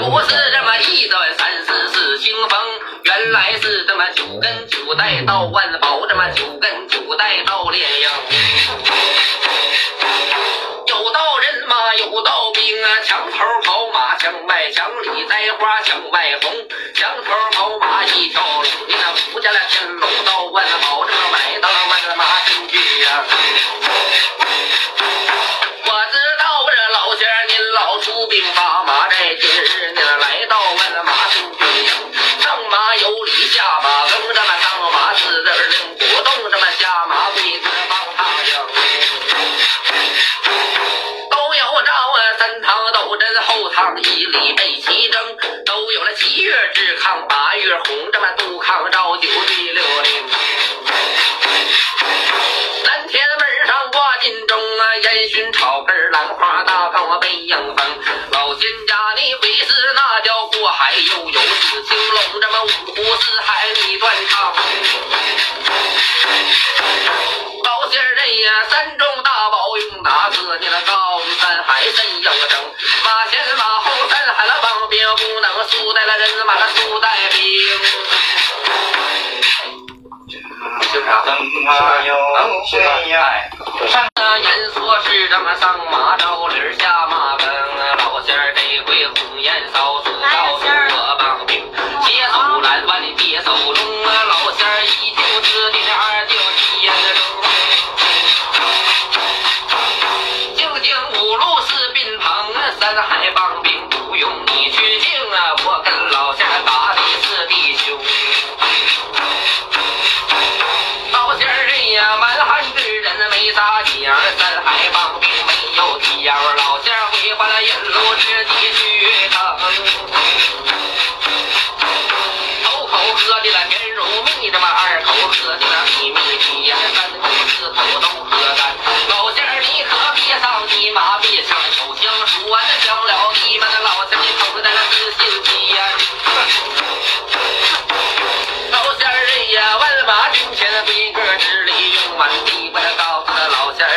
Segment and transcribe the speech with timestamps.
[0.00, 2.58] 不是这么一转三四四清风，
[3.04, 8.12] 原来是这么九根九代道万宝，这么九根九代道炼阳。
[10.86, 16.50] 有道人嘛，有道兵啊，墙头跑马，墙外墙里栽花，墙外红，
[16.94, 17.49] 墙头。
[45.00, 50.28] 一争，都有了七月治抗，八月红，这么杜康照九第六令。
[52.84, 57.98] 南天门上挂金钟啊，烟熏草根兰花大杠背迎风。
[58.32, 64.54] 老仙家你回师那叫过海，又有紫青龙，这么五湖四海你断肠。
[67.64, 70.58] 高仙人呀，山中大宝用哪个？
[70.58, 70.92] 你那高
[71.40, 72.74] 山还真有声，
[73.04, 73.39] 马前马后山海了帮兵，
[75.92, 77.40] 带了人马了输带兵。
[84.72, 87.29] 说是这么上马着理儿下马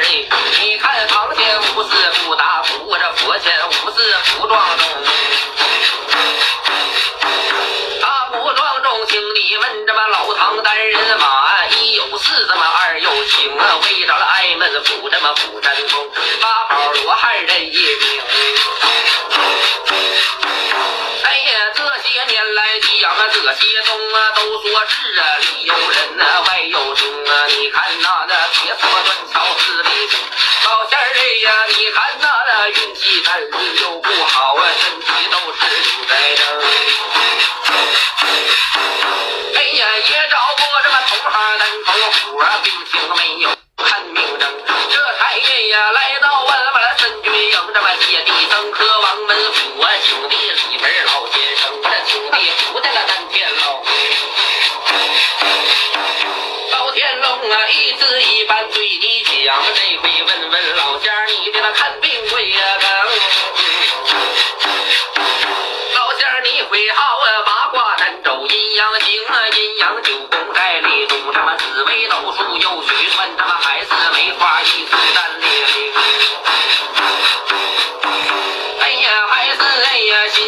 [0.00, 1.88] 你看堂前无事
[2.24, 4.86] 不打鼓，这佛前无事不撞钟。
[8.00, 16.07] 大鼓撞钟，请你问这么老唐单人马，一有事这么二有情啊，为着了挨门府这么府山峰，
[42.10, 46.37] 行单口虎啊，病情没有看病症，这才人呀来到